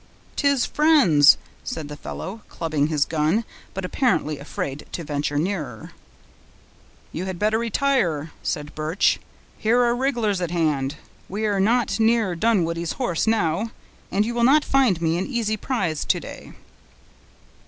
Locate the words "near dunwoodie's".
11.99-12.93